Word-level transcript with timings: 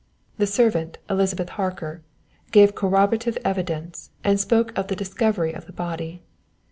_"_The 0.43 0.49
servant, 0.49 0.97
Elizabeth 1.11 1.49
Harker, 1.49 2.01
gave 2.49 2.73
corroborative 2.73 3.37
evidence, 3.45 4.09
and 4.23 4.39
spoke 4.39 4.75
of 4.75 4.87
the 4.87 4.95
discovery 4.95 5.53
of 5.53 5.67
the 5.67 5.73
body. 5.73 6.23